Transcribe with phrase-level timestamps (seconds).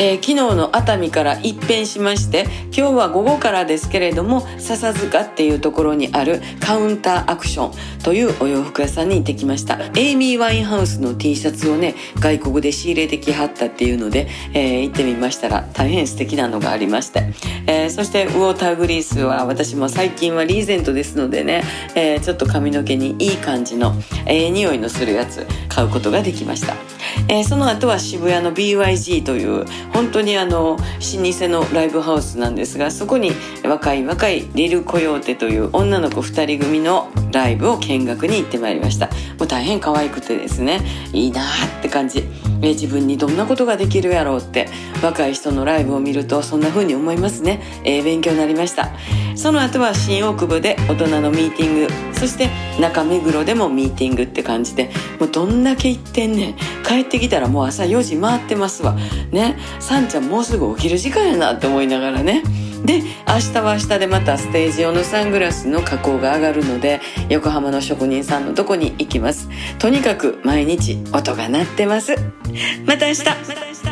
[0.00, 9.78] えー、昨日の熱海から一変しまして今日は午後からですけれども笹塚っていうところにあるカウンターアクションというお洋服屋さんに行ってきました。
[9.96, 17.32] エイミー・ワインハウスの T シャツをね外国で仕入れてきはったっていうので、えー、行ってみましたら大変素敵なのがありまして、
[17.66, 21.64] えー、そしてウォーターグリースは私も最近はリーゼントですのでね、
[21.96, 23.94] えー、ちょっと髪の毛にいい感じの
[24.26, 26.76] ええ匂いのするやつ買うことができました。
[27.28, 33.32] えー、その後は渋谷の BYG という本当にあの老舗のライブハウスなんですがそこに
[33.64, 39.06] 若い若いリル・コヨーテという女の子2人組のライブを見学に行ってまいりました。
[39.38, 40.80] もう大変可愛くてですね
[41.12, 41.46] いいなっ
[41.82, 42.24] て感じ、
[42.62, 44.68] え、自分にどんなことができるやろうって
[45.02, 48.90] 若い人のライブを見るとそんな風に思いますね、えー、勉強になりました。
[49.36, 54.90] その後は新大久保で大人のミーティングそして中目黒でもミーティングって感じで
[55.20, 56.54] もうどんだけ行ってんねん。
[56.84, 58.96] 帰ってきたらもう朝4時回ってますわ。
[59.30, 59.56] ね。
[59.78, 62.42] さんちゃんもうすぐ起きる時間やなって思いながらね。
[62.84, 69.48] で明日は明日でまたステージ用のサングラスの加工が上がるので横浜の職人さんのとこに行きます。
[69.78, 72.14] とにかく毎日音が鳴ってます。
[72.86, 73.87] また明日また明日。